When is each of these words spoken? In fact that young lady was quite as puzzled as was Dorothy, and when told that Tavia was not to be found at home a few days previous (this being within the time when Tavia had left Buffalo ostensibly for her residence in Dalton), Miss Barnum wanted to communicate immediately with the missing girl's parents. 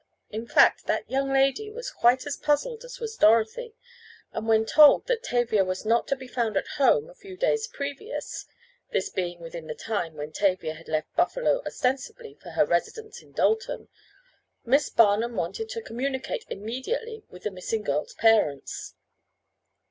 In 0.31 0.47
fact 0.47 0.87
that 0.87 1.07
young 1.11 1.31
lady 1.31 1.69
was 1.69 1.91
quite 1.91 2.25
as 2.25 2.35
puzzled 2.35 2.83
as 2.83 2.99
was 2.99 3.15
Dorothy, 3.17 3.75
and 4.33 4.47
when 4.47 4.65
told 4.65 5.05
that 5.05 5.21
Tavia 5.21 5.63
was 5.63 5.85
not 5.85 6.07
to 6.07 6.15
be 6.15 6.27
found 6.27 6.57
at 6.57 6.65
home 6.79 7.07
a 7.07 7.13
few 7.13 7.37
days 7.37 7.67
previous 7.67 8.47
(this 8.91 9.09
being 9.09 9.39
within 9.41 9.67
the 9.67 9.75
time 9.75 10.15
when 10.15 10.31
Tavia 10.31 10.73
had 10.73 10.87
left 10.87 11.15
Buffalo 11.15 11.61
ostensibly 11.67 12.33
for 12.41 12.49
her 12.49 12.65
residence 12.65 13.21
in 13.21 13.31
Dalton), 13.31 13.89
Miss 14.65 14.89
Barnum 14.89 15.35
wanted 15.35 15.69
to 15.69 15.83
communicate 15.83 16.45
immediately 16.49 17.23
with 17.29 17.43
the 17.43 17.51
missing 17.51 17.83
girl's 17.83 18.15
parents. 18.15 18.95